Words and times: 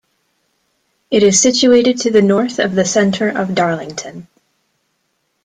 It 1.11 1.21
is 1.21 1.39
situated 1.39 1.99
to 1.99 2.09
the 2.11 2.23
north 2.23 2.57
of 2.57 2.73
the 2.73 2.85
centre 2.85 3.29
of 3.29 3.53
Darlington. 3.53 4.27